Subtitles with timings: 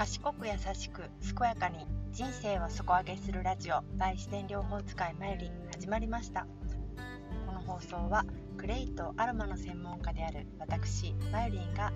[0.00, 1.02] 賢く優しく
[1.36, 1.76] 健やかに
[2.10, 6.46] 人生を底上げするラジオ by 自然療法使いマユリン始まりました。
[7.46, 8.24] この放送は
[8.56, 11.92] クレイとアロマの専門家である私マユリンが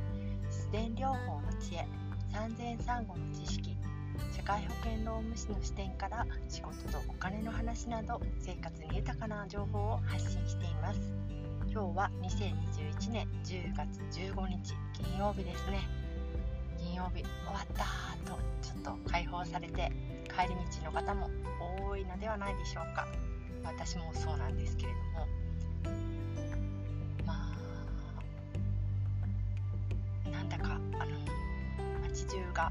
[0.49, 1.89] 自然療法の知恵
[2.31, 3.75] 産前産後の知識
[4.37, 11.01] 社会保険労務士の視点から仕事とお金の話など生活に豊かな情報を発信しています。
[11.73, 16.04] 今日は2021年10月15日金曜日ですね。
[16.85, 17.85] 金曜日終わった
[18.31, 19.91] とちょっと解放されて
[20.29, 21.31] 帰り道の方も
[21.89, 23.09] 多いのではないでしょうか。
[23.65, 25.27] 私もそうなんですけれども。
[27.25, 27.55] ま
[30.27, 31.07] あなんだかあの
[32.03, 32.71] 街中が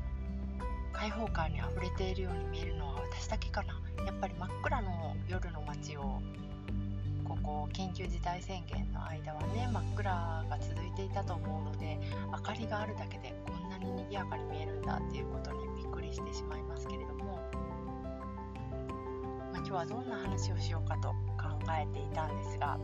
[0.91, 3.81] 開放感にあふれているように見えるのは私だけかな。
[4.05, 6.22] やっぱり真っ暗の夜の街を
[7.23, 11.98] ここ緊急事態宣言の間はね真っ暗が続いていたと思うので
[12.31, 17.39] 明かりがあるだけでこんに賑やかに見えるんだっていうことにびっくりしてしまいますけれども、
[19.52, 21.16] まあ、今日はどんな話をしようかと考
[21.80, 22.80] えていたんですが、う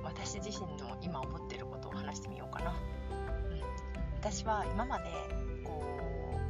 [0.00, 2.70] ん、私自身の今思っていることを話してみようかな。
[2.70, 3.60] うん、
[4.20, 5.04] 私は今まで
[5.64, 5.82] こ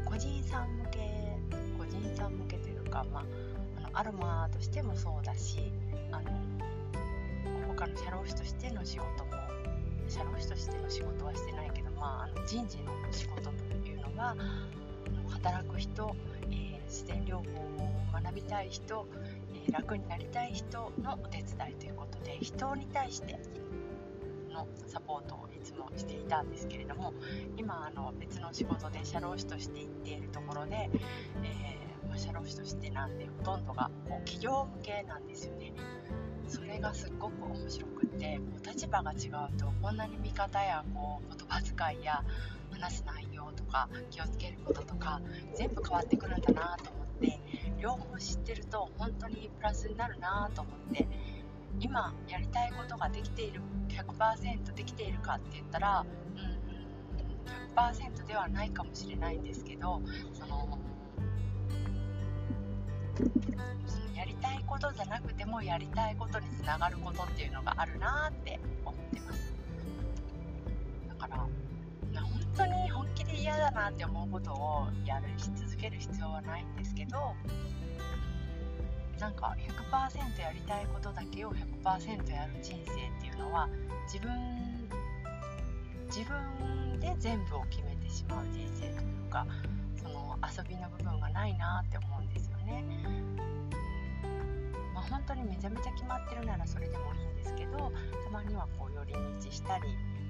[0.02, 1.38] う個人さん向け
[1.78, 3.24] 個人さん向けというか、まあ、
[3.78, 5.72] あのアロマとしてもそうだし
[7.82, 9.32] あの他の社労士としての仕事も
[10.08, 14.36] 社労士としての仕事はしてないけど、まあ、あの人事の仕事というのは
[15.28, 16.14] 働く人、
[16.50, 17.42] えー、自然療法を
[18.22, 19.08] 学びたい人、
[19.52, 23.40] えー、楽になりたい人のお手伝いということで人に対して
[24.52, 27.12] のサポートをいつもしていたんですけれども
[27.56, 30.88] 今あの別の仕事で社労士として行っているところで、
[31.42, 35.72] えー、社労士としてなんでほとんどがこう企業向けなんですよね。
[36.52, 42.22] それがすっごく面白くってこう立場が違うとこんなに見方やこう言葉遣いや
[42.70, 45.22] 話す内容とか気をつけることとか
[45.54, 47.40] 全部変わってくるんだなと思って
[47.80, 51.08] 両方知ってると本当にプラスになるなと思って
[51.80, 56.04] 今やりたいことができている100%できているかって言ったら、
[56.36, 60.02] うん、100%ではないかもしれないんですけど
[60.34, 60.78] その
[64.94, 69.54] じゃなくてもやりたいことにつながることっていうのがあるなって思ってます
[71.08, 71.48] だから本
[72.56, 77.34] 当に本気で嫌だなって思うことをやるし続ける必要はないんですけど
[79.18, 79.56] なんか
[79.90, 83.68] 100%やりたいことだけを100%やる人生っていうのは
[84.06, 84.88] 自分
[86.06, 89.46] 自分で全部を決めてしまう人生というか
[89.96, 92.84] その遊びの部分がないなって思うんですよね。
[95.10, 97.92] 本当にめちゃめちゃ決まってるならそれでもいいんですけど
[98.24, 99.84] たまにはこう寄り道したり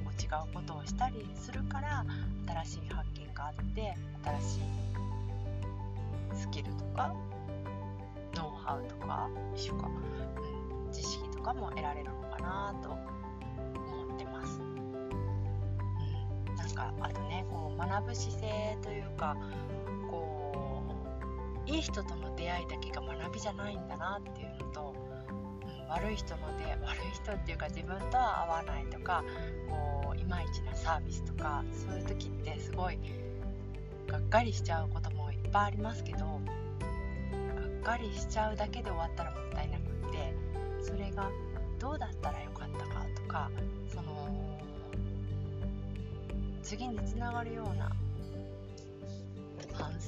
[0.05, 2.05] こう違うことをしたりするから
[2.65, 3.95] 新しい発見があって
[4.25, 4.61] 新しい
[6.35, 7.15] スキルとか
[8.37, 14.61] ノウハウとか一緒か、うん、知識とかも得られるのかなと思ってます。
[14.61, 14.65] う
[16.53, 19.37] ん、なんかあとねこう学ぶ姿勢というか
[21.67, 24.95] いい人との出会いだけが学びじゃないんだなっていうのと、
[25.69, 29.25] うん、悪い人の出 悪い人っていうか自分とは合わないとか
[29.69, 32.99] こういまいちなサービスとかそういう時ってすごい
[34.07, 36.39] がっかりしちゃうこともいっぱいありますけどがっ
[37.83, 40.35] かりしちゃうだけで終わったらもったいなくって
[40.83, 41.31] それが
[41.79, 43.51] どうだったらよかったかとか
[43.89, 44.13] その
[46.63, 47.91] 次につながるような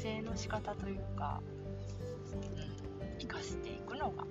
[0.03, 1.41] 省の仕方というか、
[2.32, 4.25] うん、生かしていくのが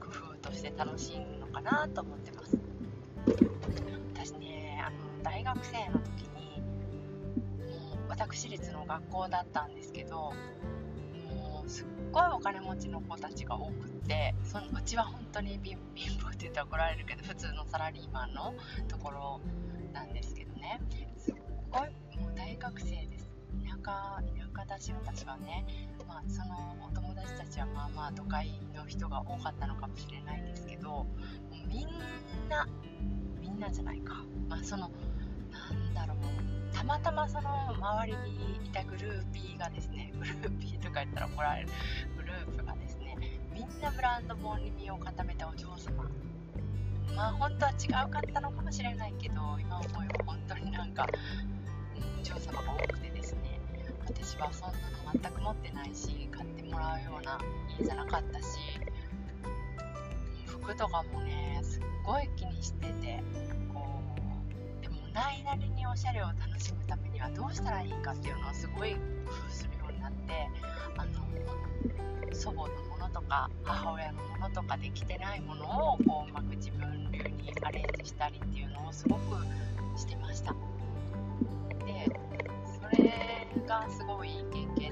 [0.00, 0.08] 工
[0.42, 2.58] 夫として楽しいのかなと思ってます。
[4.14, 6.60] 私ねあの大学生の時に
[7.70, 10.32] もう私立の学校だったんですけど
[11.30, 15.78] もうすっごいお金持ちの子たちが多くってそのうちは本当に貧
[16.18, 18.54] 乏って言ったら怒られるけど普通のサラリーマンの
[18.88, 19.40] ところ
[19.92, 20.80] なんですけどね。
[21.18, 21.34] すっ
[21.70, 21.80] ごい
[22.18, 23.17] もう大学生で
[23.64, 24.22] 田舎
[24.54, 25.66] 田舎だし私はね、
[26.06, 31.06] まあ、そのお友達たちはまあまあ都会の人が多かったのかもしれないですけど
[31.66, 31.88] みん
[32.48, 32.66] な
[33.40, 34.90] みんなじゃないか、まあ、その
[35.50, 36.18] なんだろう。
[36.72, 41.68] たまたまその周りにいたグルーピーがですね グルーピーとか言ったら怒られる
[42.16, 43.16] グループがですね
[43.52, 46.08] みんなブランド本に身を固めたお嬢様。
[47.16, 51.04] まあ本当は違うかったのかもしれないけど今思えば本当になんか、
[52.20, 53.17] お嬢様が多くてね。
[54.08, 54.78] 私はそんな
[55.12, 57.38] の全く持ってないし買ってもらうような
[57.78, 58.58] 家じゃなかったし
[60.46, 63.22] 服とかもねすっごい気にしてて
[63.72, 64.00] こ
[64.80, 69.00] うでもないなりにおしゃれを楽しむためにはどうしたらいいかっていうのをすごい工
[69.46, 70.48] 夫するようになって
[70.96, 79.20] あの祖母のものとか母親のものとかできてないものをこううまく自分流にアレンジしたりっていうのをすごく
[79.98, 80.67] してました。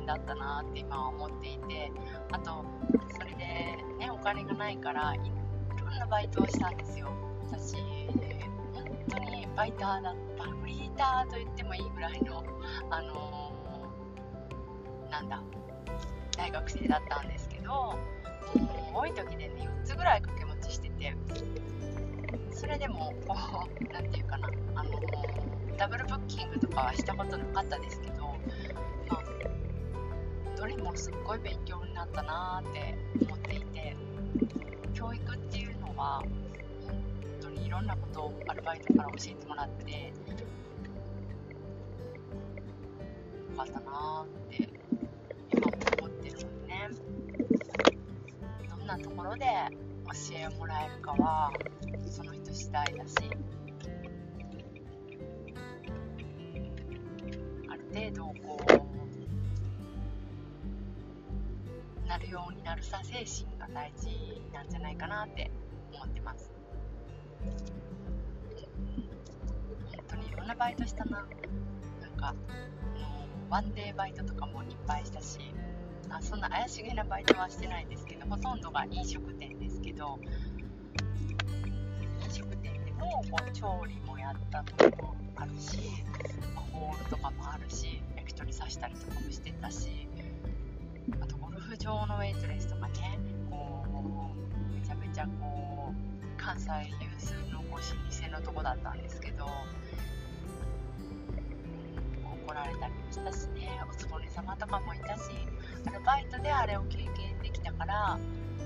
[0.07, 1.93] だったなって今は思っていて
[2.31, 2.65] あと
[3.13, 3.37] それで
[3.99, 7.09] ねお金がないからいろんなバイトをしたんですよ。
[7.51, 7.77] 私
[8.73, 12.45] 本当にバイターだったフリーターと言ってもいいぐらいの
[12.91, 15.43] あのー、なんだ
[16.37, 17.95] 大学生だったんですけど
[18.95, 21.15] 多い時でね4つぐらい掛け持ちしてて
[22.51, 23.37] それでもこ
[23.81, 24.91] う何て言うかなあの
[25.77, 28.35] ダブルブッキングとかはしたことなかったですけど、
[30.67, 33.97] れもすっごい勉強になったなって思っていて
[34.95, 36.23] 教育っていうのは
[36.87, 36.97] 本
[37.41, 39.99] 当にいろんなことをアルバイトから教えてもらってよ
[43.57, 44.69] かったなって
[45.53, 46.91] 今も思ってるのでね。
[48.69, 51.53] どんなところで教えをもらえるかは
[52.09, 53.15] その人次第だし
[57.69, 58.76] ある程度こう
[62.17, 64.09] なるようになるさ精神が大事
[64.51, 65.51] なんじゃないかなって
[65.93, 66.51] 思ってます。
[69.95, 71.27] 本当にいろんなバイトしたな。
[72.01, 72.35] なんか
[73.51, 75.41] ワンデーバイトとかもいっぱいしたし
[76.09, 80.19] あそんな怪しげなバイトはしてないんですけどほとんどが飲食店ですけど
[82.25, 85.79] 飲食店でもこう調理もやったとこもあるし、
[86.73, 90.09] ホールとかもあるし焼き鳥刺したりとかもしてたし
[91.21, 93.19] あとゴルフ場のウェイトレスとかね
[93.51, 96.71] こうめちゃめちゃこう関西
[97.03, 99.45] 有数のこう老舗のとこだったんですけど
[102.47, 105.21] 怒られたりもしたしねおつぼね様とかもいたし
[105.87, 108.19] アルバイトであれを経験できたから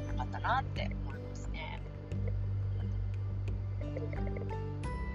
[0.08, 1.82] よかったなって思いますね。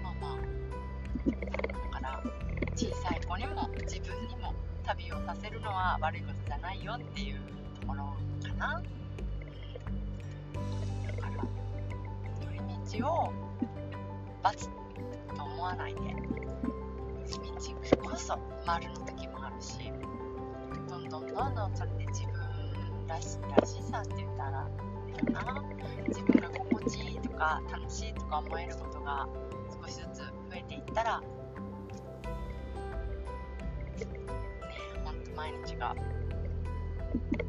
[0.02, 1.92] まあまあ。
[1.94, 2.22] だから
[2.74, 4.52] 小さい子にも自分にも
[4.84, 8.82] 旅をさせるのは悪いことじゃないよっていうころかな。
[11.16, 11.34] だから
[12.44, 13.32] 寄り道を
[14.42, 16.00] 罰と思わないで
[17.56, 19.90] 道こそ丸の時もあるし
[20.88, 22.32] どんどんどんどんそれで自分
[23.08, 24.68] らしらしさって言ったら
[25.08, 25.64] いいかな。
[26.08, 29.26] 自分が心地いいとか楽しいとか思えることが
[29.82, 31.26] 少しずつ増えていったらね
[35.04, 35.96] ほん毎日が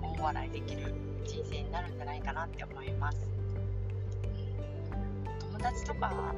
[0.02, 0.94] 大笑いできる
[1.26, 3.20] 人生になるんじゃないかなって思います、
[5.40, 6.34] 友達とか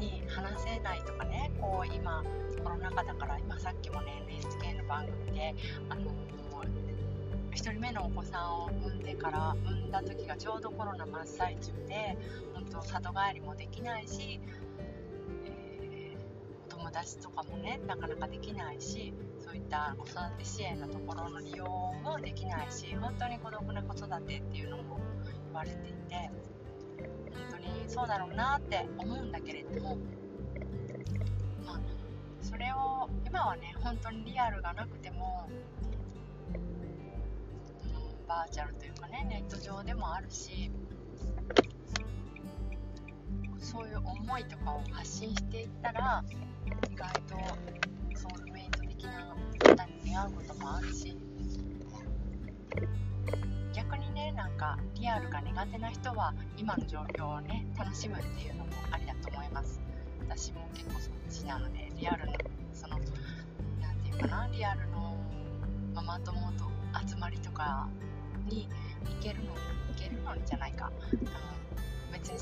[0.00, 2.24] に話せないとかねこう今
[2.62, 5.54] コロナ禍だから今さっきもね NHK の番組で
[5.88, 6.02] あの
[7.52, 12.16] 1人目のお子さんを産んでから産んだ時がちょうどコロナ真っ最中で
[12.54, 14.40] 本当里帰りもできないし、
[16.78, 19.12] 友達とかもねなかなかできないし
[19.44, 25.00] そういった子育て支援のところの利用もできないし本当に孤独な子育てっていうのも
[25.46, 26.30] 言われていて
[27.34, 29.96] 本当にそうだろうなって思うんだけれども
[31.66, 31.80] まあ
[32.42, 35.48] それを今はね本当にリアルがなくても
[38.28, 40.70] バーチャルというかねネット上でもあるし
[43.60, 46.24] そういう思いとかを発信していったら
[46.90, 47.36] 意外と
[48.14, 51.16] ソウルメイト的な方に出会うこともあるし
[53.72, 59.80] 逆にねなんかリアルが苦手な人は今の状況をね楽しむっていうのもありだと思います。
[60.20, 62.32] 私も結構そっちなのでリアルの
[62.74, 62.98] その
[63.80, 65.16] 何て言うかなリアルの
[65.94, 66.64] ママ友と
[67.08, 67.88] 集まりとか
[68.46, 68.68] に
[69.04, 70.86] 行けるのに行けるのじゃないか。
[70.86, 71.28] あの別に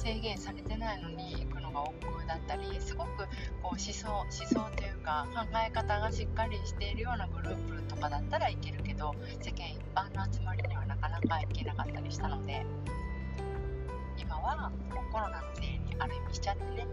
[0.06, 3.26] 制限されてないのに行くのが億劫だったりすごく
[3.60, 12.64] こう思想思想というか考え方がしっかりしているようなグループとかだったらいけるけど世間一般の集まりにはなかなか行けなかったりしたので
[14.16, 14.70] 今は
[15.12, 16.86] コロナのせいにある意味しちゃってね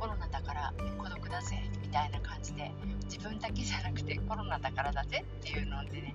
[0.00, 2.72] コロナだから孤独だぜみたいな感じで
[3.04, 6.14] 自分だけじゃなくてコロナだからだぜっていうのでね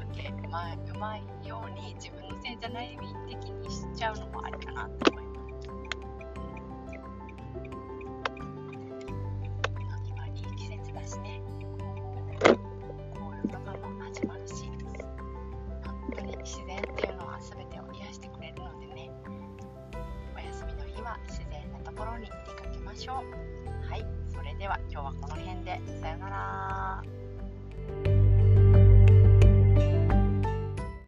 [0.00, 0.04] こ
[0.44, 5.27] うまいうまいように自分のせいじゃない的にしちゃうのもありかなと思います。